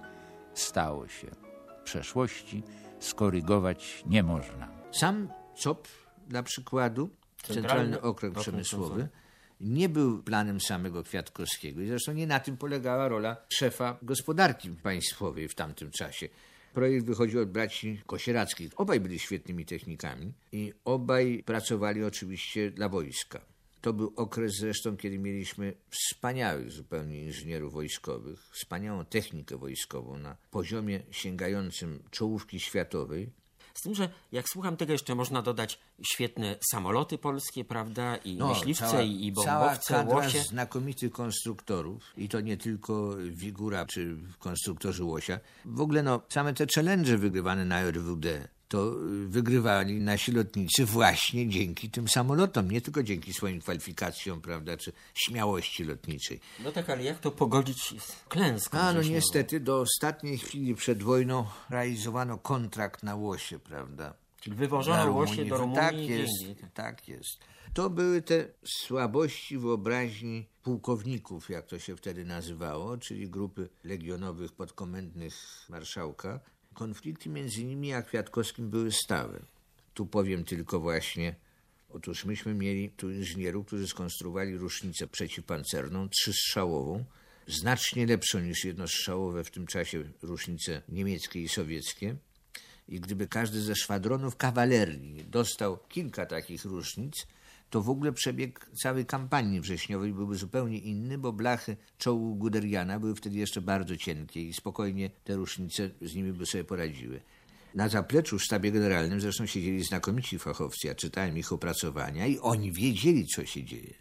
stało 0.53 1.07
się. 1.07 1.27
Przeszłości 1.83 2.63
skorygować 2.99 4.03
nie 4.07 4.23
można. 4.23 4.67
Sam 4.91 5.29
COP, 5.63 5.87
dla 6.27 6.43
przykładu, 6.43 7.09
Centralny 7.47 7.83
Centralny 7.83 8.01
Okręg 8.01 8.37
Okręg 8.37 8.37
Przemysłowy, 8.37 9.07
nie 9.61 9.89
był 9.89 10.23
planem 10.23 10.61
samego 10.61 11.03
Kwiatkowskiego 11.03 11.81
i 11.81 11.87
zresztą 11.87 12.13
nie 12.13 12.27
na 12.27 12.39
tym 12.39 12.57
polegała 12.57 13.07
rola 13.07 13.37
szefa 13.49 13.97
gospodarki 14.01 14.69
państwowej 14.69 15.47
w 15.47 15.55
tamtym 15.55 15.91
czasie. 15.91 16.29
Projekt 16.73 17.05
wychodził 17.05 17.41
od 17.41 17.51
braci 17.51 18.01
Kosierackich. 18.07 18.79
Obaj 18.79 18.99
byli 18.99 19.19
świetnymi 19.19 19.65
technikami 19.65 20.33
i 20.51 20.73
obaj 20.85 21.43
pracowali 21.45 22.03
oczywiście 22.03 22.71
dla 22.71 22.89
wojska. 22.89 23.41
To 23.81 23.93
był 23.93 24.13
okres 24.15 24.51
zresztą, 24.59 24.97
kiedy 24.97 25.19
mieliśmy 25.19 25.73
wspaniałych 25.89 26.71
zupełnie 26.71 27.23
inżynierów 27.23 27.73
wojskowych, 27.73 28.49
wspaniałą 28.51 29.05
technikę 29.05 29.57
wojskową 29.57 30.17
na 30.17 30.37
poziomie 30.51 30.99
sięgającym 31.11 32.03
czołówki 32.11 32.59
światowej. 32.59 33.29
Z 33.77 33.81
tym, 33.81 33.95
że 33.95 34.09
jak 34.31 34.49
słucham 34.49 34.77
tego, 34.77 34.91
jeszcze 34.93 35.15
można 35.15 35.41
dodać 35.41 35.79
świetne 36.13 36.55
samoloty 36.71 37.17
polskie, 37.17 37.65
prawda? 37.65 38.15
I 38.15 38.37
myśliwce, 38.43 38.85
No, 38.85 38.91
cała- 38.91 39.03
i, 39.03 39.33
cała 39.45 39.59
bombowce, 39.59 39.93
kadra 39.93 40.15
łosie. 40.15 40.41
znakomitych 40.43 41.11
konstruktorów 41.11 42.03
i 42.17 42.29
to 42.29 42.41
nie 42.41 42.57
tylko 42.57 43.15
Wigura 43.29 43.85
czy 43.85 44.17
konstruktorzy 44.39 45.03
łosia. 45.03 45.39
W 45.65 45.81
ogóle 45.81 46.03
no, 46.03 46.21
same 46.29 46.53
te 46.53 46.65
challenge 46.75 47.17
wygrywane 47.17 47.65
na 47.65 47.81
RWD 47.81 48.47
to 48.67 48.93
y, 48.93 49.27
wygrywali 49.27 50.01
nasi 50.01 50.31
lotnicy 50.31 50.85
właśnie 50.85 51.49
dzięki 51.49 51.89
tym 51.89 52.07
samolotom, 52.07 52.71
nie 52.71 52.81
tylko 52.81 53.03
dzięki 53.03 53.33
swoim 53.33 53.61
kwalifikacjom, 53.61 54.41
prawda, 54.41 54.77
czy 54.77 54.93
śmiałości 55.13 55.83
lotniczej. 55.83 56.39
No 56.63 56.71
tak, 56.71 56.89
ale 56.89 57.03
jak 57.03 57.19
to 57.19 57.31
pogodzić 57.31 58.01
z 58.01 58.23
klęską? 58.29 58.77
A 58.77 58.93
no 58.93 59.01
niestety 59.01 59.59
do 59.59 59.79
ostatniej 59.79 60.37
chwili 60.37 60.75
przed 60.75 61.03
wojną 61.03 61.45
realizowano 61.69 62.37
kontrakt 62.37 63.03
na 63.03 63.15
łosie, 63.15 63.59
prawda? 63.59 64.13
Czyli 64.41 64.55
wywożono 64.55 65.11
łosie 65.11 65.45
do 65.45 65.57
Rumunii 65.57 65.75
Tak 65.81 65.95
i 65.95 66.07
jest, 66.07 66.33
gdzie 66.37 66.47
indziej. 66.49 66.65
tak 66.73 67.07
jest. 67.07 67.39
To 67.73 67.89
były 67.89 68.21
te 68.21 68.47
słabości 68.65 69.57
wyobraźni 69.57 70.45
pułkowników, 70.63 71.49
jak 71.49 71.65
to 71.65 71.79
się 71.79 71.95
wtedy 71.95 72.25
nazywało, 72.25 72.97
czyli 72.97 73.29
grupy 73.29 73.69
legionowych 73.83 74.51
podkomendnych 74.53 75.65
marszałka. 75.69 76.39
Konflikty 76.75 77.29
między 77.29 77.63
nimi 77.63 77.93
a 77.93 78.01
Kwiatkowskim 78.01 78.69
były 78.69 78.91
stałe. 78.91 79.39
Tu 79.93 80.05
powiem 80.05 80.43
tylko 80.43 80.79
właśnie, 80.79 81.35
otóż 81.89 82.25
myśmy 82.25 82.53
mieli 82.53 82.89
tu 82.89 83.11
inżynierów, 83.11 83.65
którzy 83.65 83.87
skonstruowali 83.87 84.57
rusznicę 84.57 85.07
przeciwpancerną, 85.07 86.09
trzystrzałową, 86.09 87.05
znacznie 87.47 88.05
lepszą 88.05 88.39
niż 88.39 88.65
jednostrzałowe 88.65 89.43
w 89.43 89.51
tym 89.51 89.67
czasie 89.67 90.03
rusznice 90.21 90.81
niemieckie 90.89 91.41
i 91.41 91.49
sowieckie. 91.49 92.15
I 92.87 92.99
gdyby 92.99 93.27
każdy 93.27 93.61
ze 93.61 93.75
szwadronów 93.75 94.35
kawalerii 94.35 95.23
dostał 95.23 95.77
kilka 95.89 96.25
takich 96.25 96.65
różnic, 96.65 97.27
to 97.69 97.81
w 97.81 97.89
ogóle 97.89 98.13
przebieg 98.13 98.69
całej 98.73 99.05
kampanii 99.05 99.61
wrześniowej 99.61 100.13
byłby 100.13 100.35
zupełnie 100.35 100.77
inny, 100.77 101.17
bo 101.17 101.33
blachy 101.33 101.77
czołu 101.97 102.35
Guderiana 102.35 102.99
były 102.99 103.15
wtedy 103.15 103.37
jeszcze 103.37 103.61
bardzo 103.61 103.97
cienkie 103.97 104.41
i 104.41 104.53
spokojnie 104.53 105.09
te 105.23 105.35
różnice 105.35 105.89
z 106.01 106.15
nimi 106.15 106.33
by 106.33 106.45
sobie 106.45 106.63
poradziły. 106.63 107.21
Na 107.75 107.89
zapleczu 107.89 108.39
w 108.39 108.43
sztabie 108.43 108.71
generalnym 108.71 109.21
zresztą 109.21 109.45
siedzieli 109.45 109.83
znakomici 109.83 110.39
fachowcy, 110.39 110.87
ja 110.87 110.95
czytałem 110.95 111.37
ich 111.37 111.53
opracowania 111.53 112.27
i 112.27 112.39
oni 112.39 112.71
wiedzieli, 112.71 113.25
co 113.27 113.45
się 113.45 113.63
dzieje. 113.63 113.93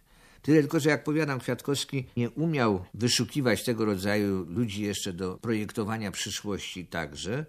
Tyle 0.43 0.61
tylko, 0.61 0.81
że 0.81 0.91
jak 0.91 1.05
powiadam, 1.05 1.41
Kwiatkowski 1.41 2.07
nie 2.17 2.31
umiał 2.31 2.85
wyszukiwać 2.95 3.65
tego 3.65 3.85
rodzaju 3.85 4.47
ludzi 4.49 4.83
jeszcze 4.83 5.13
do 5.13 5.39
projektowania 5.39 6.11
przyszłości 6.11 6.87
także. 6.87 7.47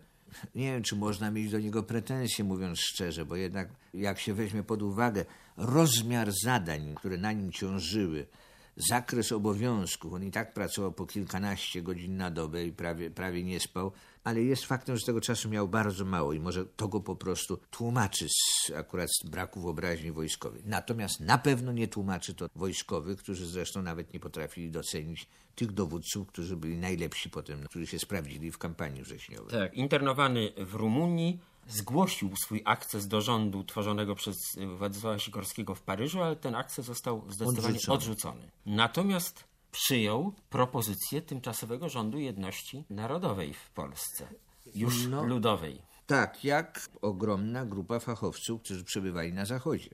Nie 0.56 0.74
wiem, 0.74 0.84
czy 0.84 0.96
można 0.96 1.32
mieć 1.32 1.51
do 1.51 1.60
niego 1.60 1.84
pretensje, 1.84 2.46
mówiąc 2.46 2.80
szczerze, 2.80 3.25
bo 3.25 3.36
jednak 3.36 3.70
jak 3.94 4.20
się 4.20 4.34
weźmie 4.34 4.63
pod 4.63 4.82
uwagę 4.82 5.25
rozmiar 5.58 6.32
zadań, 6.44 6.96
które 6.96 7.18
na 7.18 7.32
nim 7.32 7.51
ciążyły, 7.51 8.27
zakres 8.77 9.32
obowiązków, 9.32 10.13
on 10.13 10.24
i 10.24 10.32
tak 10.32 10.53
pracował 10.53 10.91
po 10.91 11.05
kilkanaście 11.05 11.82
godzin 11.82 12.17
na 12.17 12.32
dobę 12.32 12.65
i 12.65 12.72
prawie, 12.72 13.12
prawie 13.12 13.44
nie 13.44 13.60
spał, 13.60 13.91
ale 14.24 14.44
jest 14.44 14.65
faktem, 14.65 14.98
że 14.98 15.05
tego 15.05 15.22
czasu 15.22 15.50
miał 15.50 15.67
bardzo 15.67 16.05
mało 16.05 16.34
i 16.34 16.39
może 16.39 16.65
to 16.65 16.88
go 16.88 17.00
po 17.00 17.15
prostu 17.15 17.58
tłumaczy 17.72 18.27
z, 18.29 18.72
akurat 18.72 19.10
z 19.22 19.29
braku 19.29 19.62
wyobraźni 19.62 20.12
wojskowej. 20.12 20.62
Natomiast 20.65 21.20
na 21.20 21.38
pewno 21.38 21.72
nie 21.72 21.88
tłumaczy 21.88 22.34
to 22.34 22.50
wojskowych, 22.55 23.20
którzy 23.20 23.48
zresztą 23.48 23.82
nawet 23.82 24.13
nie 24.13 24.20
potrafili 24.20 24.72
docenić 24.72 25.27
tych 25.55 25.72
dowódców, 25.72 26.27
którzy 26.27 26.58
byli 26.58 26.77
najlepsi 26.77 27.29
potem, 27.29 27.63
którzy 27.63 27.88
się 27.88 28.00
sprawdzili 28.00 28.51
w 28.51 28.58
kampanii 28.58 29.03
wrześniowej. 29.03 29.51
Tak, 29.51 29.74
internowany 29.74 30.51
w 30.58 30.74
Rumunii 30.74 31.39
zgłosił 31.68 32.36
swój 32.36 32.62
akces 32.66 33.08
do 33.08 33.22
rządu 33.22 33.64
tworzonego 33.64 34.16
przez 34.16 34.38
Władysława 34.78 35.20
Sikorskiego 35.20 35.76
w 35.76 35.82
Paryżu, 35.82 36.22
ale 36.24 36.36
ten 36.36 36.56
akces 36.56 36.86
został 36.86 37.26
zdecydowanie 37.32 37.74
Odrzucony. 37.76 37.96
odrzucony. 37.98 38.52
Natomiast 38.66 39.44
przyjął 39.72 40.34
propozycję 40.50 41.22
tymczasowego 41.22 41.90
rządu 41.90 42.20
jedności 42.20 42.84
narodowej 42.90 43.54
w 43.54 43.70
Polsce. 43.70 44.28
Już 44.76 45.08
No. 45.08 45.24
ludowej. 45.26 45.82
Tak, 46.08 46.44
jak 46.44 46.90
ogromna 47.02 47.66
grupa 47.66 48.00
fachowców, 48.00 48.62
którzy 48.62 48.84
przebywali 48.84 49.34
na 49.34 49.46
Zachodzie. 49.46 49.90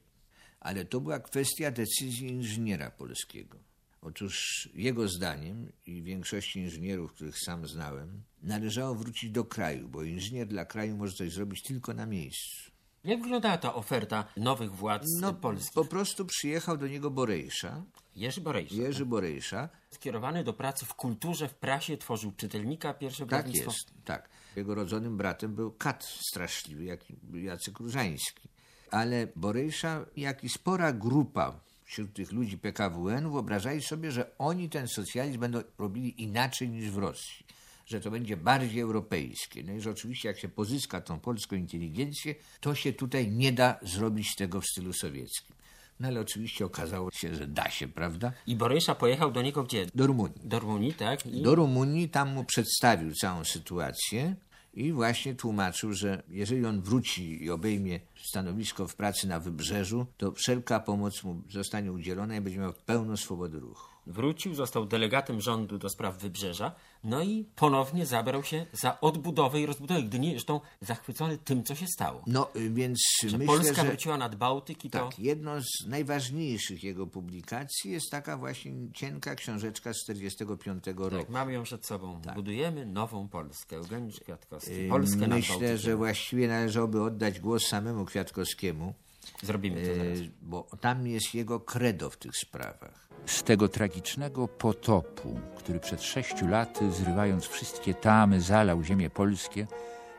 Ale 0.59 0.85
to 0.85 0.99
była 1.01 1.19
kwestia 1.19 1.71
decyzji 1.71 2.27
inżyniera 2.29 2.91
polskiego. 2.91 3.57
Otóż 4.01 4.69
jego 4.73 5.07
zdaniem 5.07 5.71
i 5.85 6.03
większości 6.03 6.59
inżynierów, 6.59 7.13
których 7.13 7.39
sam 7.39 7.67
znałem, 7.67 8.23
należało 8.43 8.95
wrócić 8.95 9.31
do 9.31 9.45
kraju, 9.45 9.87
bo 9.89 10.03
inżynier 10.03 10.47
dla 10.47 10.65
kraju 10.65 10.97
może 10.97 11.13
coś 11.13 11.31
zrobić 11.33 11.63
tylko 11.63 11.93
na 11.93 12.05
miejscu. 12.05 12.71
Jak 13.03 13.21
wyglądała 13.21 13.57
ta 13.57 13.73
oferta 13.73 14.25
nowych 14.37 14.75
władz 14.75 15.05
No, 15.21 15.33
polskich? 15.33 15.73
po 15.73 15.85
prostu 15.85 16.25
przyjechał 16.25 16.77
do 16.77 16.87
niego 16.87 17.11
Borejsza, 17.11 17.83
Jerzy 18.15 18.41
Borejsza, 18.41 18.75
Jerzy 18.75 19.05
Borejsza. 19.05 19.69
skierowany 19.91 20.43
do 20.43 20.53
pracy 20.53 20.85
w 20.85 20.93
kulturze, 20.93 21.47
w 21.47 21.53
prasie, 21.53 21.97
tworzył 21.97 22.31
czytelnika, 22.31 22.93
pierwsze 22.93 23.25
Tak 23.25 23.55
jest, 23.55 23.93
tak. 24.05 24.29
Jego 24.55 24.75
rodzonym 24.75 25.17
bratem 25.17 25.55
był 25.55 25.71
kat 25.71 26.03
straszliwy, 26.03 26.83
jak 26.83 26.99
Jacek 27.33 27.79
Różański. 27.79 28.49
Ale 28.91 29.27
Borejsza, 29.35 30.05
jak 30.17 30.43
i 30.43 30.49
spora 30.49 30.93
grupa 30.93 31.59
wśród 31.91 32.13
tych 32.13 32.31
ludzi 32.31 32.57
PKWN 32.57 33.31
wyobrażali 33.31 33.81
sobie, 33.81 34.11
że 34.11 34.31
oni 34.37 34.69
ten 34.69 34.87
socjalizm 34.87 35.39
będą 35.39 35.61
robili 35.77 36.23
inaczej 36.23 36.69
niż 36.69 36.91
w 36.91 36.97
Rosji. 36.97 37.45
Że 37.85 38.01
to 38.01 38.11
będzie 38.11 38.37
bardziej 38.37 38.81
europejskie. 38.81 39.63
No 39.63 39.73
i 39.73 39.81
że 39.81 39.91
oczywiście 39.91 40.27
jak 40.27 40.39
się 40.39 40.49
pozyska 40.49 41.01
tą 41.01 41.19
polską 41.19 41.55
inteligencję, 41.55 42.35
to 42.59 42.75
się 42.75 42.93
tutaj 42.93 43.31
nie 43.31 43.51
da 43.51 43.79
zrobić 43.81 44.35
tego 44.35 44.61
w 44.61 44.65
stylu 44.65 44.93
sowieckim. 44.93 45.55
No 45.99 46.07
ale 46.07 46.19
oczywiście 46.19 46.65
okazało 46.65 47.11
się, 47.11 47.35
że 47.35 47.47
da 47.47 47.69
się, 47.69 47.87
prawda? 47.87 48.31
I 48.47 48.55
Borejsza 48.55 48.95
pojechał 48.95 49.31
do 49.31 49.41
niego 49.41 49.63
gdzie? 49.63 49.85
Do 49.95 50.07
Rumunii. 50.07 50.41
Do 50.43 50.59
Rumunii, 50.59 50.93
tak? 50.93 51.25
I 51.25 51.41
do 51.41 51.55
Rumunii, 51.55 52.09
tam 52.09 52.33
mu 52.33 52.43
przedstawił 52.43 53.13
całą 53.13 53.45
sytuację 53.45 54.35
i 54.73 54.91
właśnie 54.91 55.35
tłumaczył, 55.35 55.93
że 55.93 56.23
jeżeli 56.29 56.65
on 56.65 56.81
wróci 56.81 57.43
i 57.43 57.49
obejmie 57.49 57.99
stanowisko 58.15 58.87
w 58.87 58.95
pracy 58.95 59.27
na 59.27 59.39
wybrzeżu, 59.39 60.05
to 60.17 60.31
wszelka 60.31 60.79
pomoc 60.79 61.23
mu 61.23 61.41
zostanie 61.49 61.91
udzielona 61.91 62.35
i 62.35 62.41
będzie 62.41 62.59
miał 62.59 62.73
pełną 62.85 63.17
swobodę 63.17 63.59
ruchu. 63.59 63.90
Wrócił, 64.07 64.55
został 64.55 64.85
delegatem 64.85 65.41
rządu 65.41 65.77
do 65.77 65.89
spraw 65.89 66.17
wybrzeża, 66.17 66.71
no 67.03 67.23
i 67.23 67.45
ponownie 67.55 68.05
zabrał 68.05 68.43
się 68.43 68.65
za 68.73 69.01
odbudowę 69.01 69.61
i 69.61 69.65
rozbudowę 69.65 70.03
Gdyni, 70.03 70.31
zresztą 70.31 70.59
zachwycony 70.81 71.37
tym, 71.37 71.63
co 71.63 71.75
się 71.75 71.87
stało. 71.87 72.23
No, 72.27 72.49
y, 72.55 72.69
więc 72.69 72.99
Że 73.27 73.37
myślę, 73.37 73.55
Polska 73.55 73.81
że... 73.81 73.87
wróciła 73.87 74.17
nad 74.17 74.35
Bałtyk 74.35 74.85
i 74.85 74.89
to... 74.89 74.99
Tak, 74.99 75.19
jedną 75.19 75.61
z 75.61 75.87
najważniejszych 75.87 76.83
jego 76.83 77.07
publikacji 77.07 77.91
jest 77.91 78.11
taka 78.11 78.37
właśnie 78.37 78.71
cienka 78.93 79.35
książeczka 79.35 79.93
z 79.93 79.97
45 80.03 80.83
roku. 80.87 81.17
Tak, 81.17 81.29
mamy 81.29 81.53
ją 81.53 81.63
przed 81.63 81.85
sobą. 81.85 82.21
Tak. 82.21 82.35
Budujemy 82.35 82.85
nową 82.85 83.27
Polskę. 83.27 83.75
Eugeniusz 83.75 84.19
Kwiatkowski. 84.19 84.89
Polskę 84.89 85.17
nad 85.17 85.29
Myślę, 85.29 85.53
Bałtykiem. 85.55 85.77
że 85.77 85.95
właściwie 85.95 86.47
należałoby 86.47 87.03
oddać 87.03 87.39
głos 87.39 87.67
samemu 87.67 88.05
Kwiatkowskiemu, 88.05 88.93
Zrobimy 89.43 89.81
to 89.81 89.95
zaraz. 89.95 90.19
y, 90.19 90.31
bo 90.41 90.67
tam 90.81 91.07
jest 91.07 91.33
jego 91.33 91.59
credo 91.59 92.09
w 92.09 92.17
tych 92.17 92.31
sprawach. 92.37 93.07
Z 93.25 93.43
tego 93.43 93.69
tragicznego 93.69 94.47
potopu, 94.47 95.39
który 95.57 95.79
przed 95.79 96.03
sześciu 96.03 96.47
laty, 96.47 96.91
zrywając 96.91 97.45
wszystkie 97.45 97.93
tamy, 97.93 98.41
zalał 98.41 98.83
ziemię 98.83 99.09
polskie, 99.09 99.67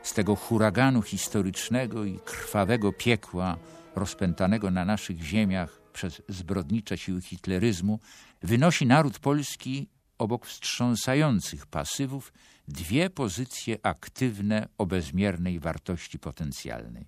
z 0.03 0.13
tego 0.13 0.35
huraganu 0.35 1.01
historycznego 1.01 2.05
i 2.05 2.19
krwawego 2.19 2.93
piekła 2.93 3.57
rozpętanego 3.95 4.71
na 4.71 4.85
naszych 4.85 5.21
ziemiach 5.21 5.81
przez 5.93 6.21
zbrodnicze 6.29 6.97
siły 6.97 7.21
hitleryzmu, 7.21 7.99
wynosi 8.41 8.85
naród 8.85 9.19
polski 9.19 9.89
obok 10.17 10.45
wstrząsających 10.45 11.65
pasywów 11.65 12.33
dwie 12.67 13.09
pozycje 13.09 13.77
aktywne 13.83 14.67
o 14.77 14.85
bezmiernej 14.85 15.59
wartości 15.59 16.19
potencjalnej. 16.19 17.05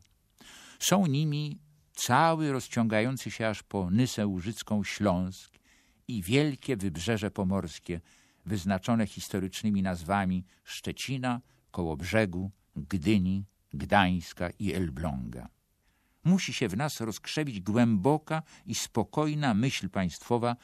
Są 0.80 1.06
nimi 1.06 1.60
cały 1.96 2.52
rozciągający 2.52 3.32
się 3.32 3.48
aż 3.48 3.64
po 3.64 3.92
Nysę 3.92 4.28
Łużycką 4.28 4.84
Śląsk 4.84 5.60
i 6.08 6.22
wielkie 6.22 6.78
wybrzeże 6.78 7.32
pomorskie, 7.32 8.02
wyznaczone 8.46 9.08
historycznymi 9.08 9.82
nazwami 9.82 10.46
Szczecina, 10.64 11.42
Kołobrzegu, 11.72 12.52
Gdyni, 12.76 13.46
Gdańska 13.74 14.50
i 14.60 14.74
Elbląga. 14.74 15.48
Musi 16.24 16.54
się 16.54 16.68
w 16.68 16.78
nas 16.78 17.02
rozkrzewić 17.02 17.62
głęboka 17.62 18.44
i 18.66 18.76
spokojna 18.76 19.54
myśl 19.54 19.90
państwowa, 19.90 20.56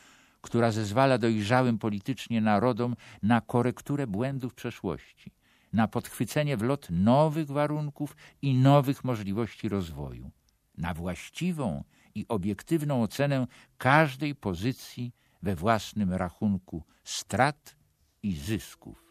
która 0.41 0.71
zezwala 0.71 1.17
dojrzałym 1.17 1.77
politycznie 1.77 2.41
narodom 2.41 2.95
na 3.23 3.41
korekturę 3.41 4.07
błędów 4.07 4.53
przeszłości, 4.53 5.31
na 5.73 5.87
podchwycenie 5.87 6.57
w 6.57 6.63
lot 6.63 6.87
nowych 6.89 7.47
warunków 7.47 8.15
i 8.41 8.53
nowych 8.53 9.03
możliwości 9.03 9.69
rozwoju, 9.69 10.31
na 10.81 10.93
właściwą 10.93 11.83
i 12.15 12.25
obiektywną 12.27 13.03
ocenę 13.03 13.47
każdej 13.77 14.35
pozycji 14.35 15.13
we 15.41 15.55
własnym 15.55 16.13
rachunku 16.13 16.83
strat 17.03 17.75
i 18.23 18.35
zysków. 18.35 19.03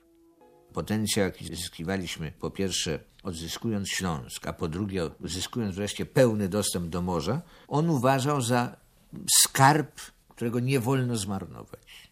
Potencjał, 0.72 1.26
jaki 1.26 1.56
zyskiwaliśmy, 1.56 2.32
po 2.32 2.50
pierwsze 2.50 2.98
odzyskując 3.22 3.88
Śląsk, 3.88 4.46
a 4.46 4.52
po 4.52 4.68
drugie 4.68 5.06
uzyskując 5.06 5.74
wreszcie 5.74 6.06
pełny 6.06 6.48
dostęp 6.48 6.88
do 6.88 7.02
morza, 7.02 7.42
on 7.68 7.90
uważał 7.90 8.42
za 8.42 8.76
skarb, 9.42 10.00
którego 10.28 10.60
nie 10.60 10.80
wolno 10.80 11.16
zmarnować. 11.16 12.10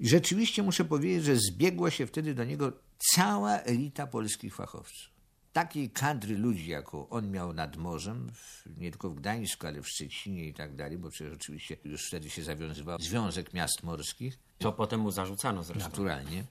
I 0.00 0.08
rzeczywiście 0.08 0.62
muszę 0.62 0.84
powiedzieć, 0.84 1.24
że 1.24 1.36
zbiegła 1.36 1.90
się 1.90 2.06
wtedy 2.06 2.34
do 2.34 2.44
niego 2.44 2.72
cała 3.14 3.58
elita 3.58 4.06
polskich 4.06 4.54
fachowców. 4.54 5.12
Takiej 5.52 5.90
kadry 5.90 6.38
ludzi, 6.38 6.70
jaką 6.70 7.08
on 7.08 7.30
miał 7.30 7.52
nad 7.52 7.76
morzem, 7.76 8.30
nie 8.76 8.90
tylko 8.90 9.10
w 9.10 9.14
Gdańsku, 9.14 9.66
ale 9.66 9.82
w 9.82 9.88
Szczecinie 9.88 10.44
i 10.48 10.54
tak 10.54 10.76
dalej, 10.76 10.98
bo 10.98 11.10
przecież 11.10 11.34
oczywiście 11.34 11.76
już 11.84 12.06
wtedy 12.08 12.30
się 12.30 12.42
zawiązywał 12.42 12.98
Związek 13.00 13.54
Miast 13.54 13.82
Morskich, 13.82 14.38
To 14.58 14.72
potem 14.72 15.00
mu 15.00 15.10
zarzucano 15.10 15.62
zresztą. 15.62 15.88
naturalnie. 15.88 16.44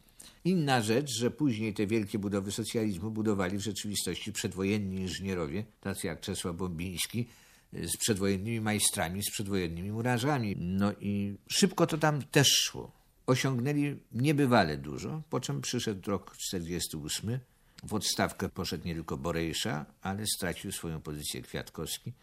Inna 0.46 0.82
rzecz, 0.82 1.10
że 1.20 1.32
później 1.32 1.74
te 1.74 1.88
wielkie 1.88 2.20
budowy 2.20 2.52
socjalizmu 2.52 3.12
budowali 3.12 3.58
w 3.58 3.62
rzeczywistości 3.62 4.34
przedwojenni 4.34 4.98
inżynierowie, 4.98 5.64
tacy 5.82 6.08
jak 6.08 6.22
Czesław 6.22 6.56
Bombiński, 6.56 7.28
y, 7.74 7.88
z 7.88 7.98
przedwojennymi 7.98 8.62
majstrami, 8.62 9.24
z 9.24 9.32
przedwojennymi 9.32 9.92
murarzami. 9.92 10.56
No 10.60 10.94
i 11.00 11.36
szybko 11.50 11.88
to 11.88 11.98
tam 11.98 12.22
też 12.22 12.48
szło. 12.48 12.92
Osiągnęli 13.28 14.00
niebywale 14.12 14.78
dużo, 14.78 15.22
po 15.30 15.40
czym 15.40 15.62
przyszedł 15.62 16.12
rok 16.12 16.38
48. 16.38 17.40
W 17.84 17.94
odstawkę 17.94 18.50
poszedł 18.50 18.88
nie 18.88 18.94
tylko 18.94 19.18
Borejsza, 19.18 19.86
ale 20.02 20.26
stracił 20.28 20.72
swoją 20.72 21.02
pozycję 21.02 21.42
Kwiatkowski. 21.42 22.14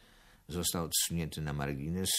Został 0.49 0.85
odsunięty 0.85 1.41
na 1.41 1.53
margines, 1.53 2.11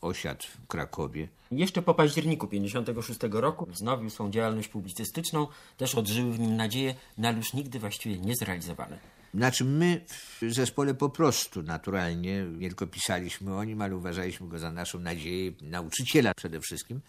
osiadł 0.00 0.42
w 0.42 0.66
Krakowie. 0.66 1.28
Jeszcze 1.50 1.82
po 1.82 1.94
październiku 1.94 2.48
56 2.48 3.20
roku 3.30 3.66
wznowił 3.66 4.10
swą 4.10 4.30
działalność 4.30 4.68
publicystyczną, 4.68 5.46
też 5.76 5.94
odżyły 5.94 6.32
w 6.32 6.40
nim 6.40 6.56
nadzieje, 6.56 6.94
no 7.18 7.28
ale 7.28 7.36
już 7.36 7.52
nigdy 7.52 7.78
właściwie 7.78 8.18
nie 8.18 8.36
zrealizowane. 8.36 8.98
Znaczy 9.34 9.64
my 9.64 10.00
w 10.08 10.52
zespole 10.52 10.94
po 10.94 11.08
prostu 11.08 11.62
naturalnie 11.62 12.44
nie 12.44 12.68
tylko 12.68 12.86
pisaliśmy 12.86 13.54
o 13.54 13.64
nim, 13.64 13.82
ale 13.82 13.96
uważaliśmy 13.96 14.48
go 14.48 14.58
za 14.58 14.72
naszą 14.72 14.98
nadzieję, 14.98 15.52
nauczyciela 15.62 16.34
przede 16.34 16.60
wszystkim, 16.60 17.00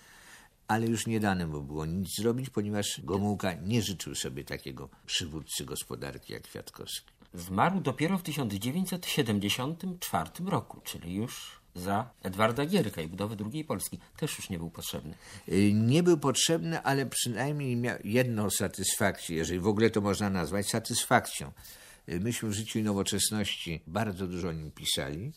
ale 0.67 0.87
już 0.87 1.07
nie 1.07 1.19
dane 1.19 1.47
mu 1.47 1.61
było 1.61 1.85
nic 1.85 2.15
zrobić, 2.17 2.49
ponieważ 2.49 3.01
Gomułka 3.03 3.53
nie 3.53 3.81
życzył 3.81 4.15
sobie 4.15 4.43
takiego 4.43 4.89
przywódcy 5.05 5.65
gospodarki 5.65 6.33
jak 6.33 6.43
Kwiatkowski. 6.43 7.13
Zmarł 7.33 7.79
dopiero 7.79 8.17
w 8.17 8.23
1974 8.23 10.29
roku, 10.45 10.81
czyli 10.83 11.15
już 11.15 11.63
za 11.75 12.09
Edwarda 12.23 12.65
Gierka 12.65 13.01
i 13.01 13.07
budowy 13.07 13.35
drugiej 13.35 13.65
Polski. 13.65 13.99
Też 14.17 14.37
już 14.37 14.49
nie 14.49 14.59
był 14.59 14.69
potrzebny. 14.69 15.15
Y, 15.49 15.73
Nie 15.73 16.03
był 16.03 16.17
potrzebny, 16.17 16.81
ale 16.81 17.05
przynajmniej 17.05 17.75
miał 17.75 17.97
jedną 18.03 18.49
satysfakcję, 18.49 19.37
jeżeli 19.37 19.59
w 19.59 19.67
ogóle 19.67 19.89
to 19.89 20.01
można 20.01 20.29
nazwać 20.29 20.69
satysfakcją. 20.69 21.51
Y, 22.09 22.19
Myśmy 22.19 22.49
w 22.49 22.53
życiu 22.53 22.79
i 22.79 22.83
nowoczesności 22.83 23.81
bardzo 23.87 24.27
dużo 24.27 24.47
o 24.47 24.53
nim 24.53 24.71
pisali. 24.71 25.31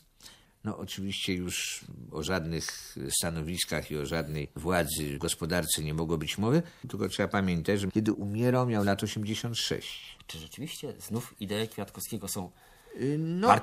No 0.67 0.79
oczywiście 0.79 1.35
już 1.35 1.85
o 2.13 2.23
żadnych 2.23 2.97
stanowiskach 3.19 3.91
i 3.91 3.97
o 3.97 4.07
żadnej 4.07 4.49
władzy 4.57 5.19
gospodarce 5.19 5.83
nie 5.83 5.95
mogło 5.95 6.19
być 6.19 6.39
mowy, 6.39 6.63
tylko 6.89 7.09
trzeba 7.09 7.29
pamiętać, 7.29 7.81
że 7.81 7.89
kiedy 7.91 8.13
umierał 8.13 8.67
miał 8.67 8.85
lat 8.85 9.03
86. 9.03 10.17
Czy 10.27 10.39
rzeczywiście 10.39 10.93
znów 10.99 11.35
idee 11.41 11.69
Kwiatkowskiego 11.69 12.29
są 12.29 12.51
Y, 13.01 13.19
No, 13.19 13.61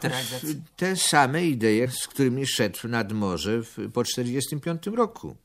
te 0.76 0.96
same 0.96 1.46
idee, 1.46 1.88
z 1.88 2.08
którymi 2.08 2.48
szedł 2.48 2.88
nad 2.88 3.12
morze 3.12 3.64
w, 3.64 3.78
po 3.94 4.04
45 4.04 4.88
roku. 4.88 5.36